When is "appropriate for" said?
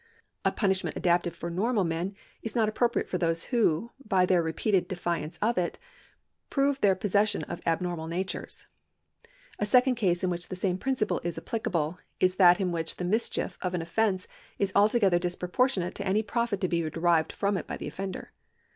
2.67-3.19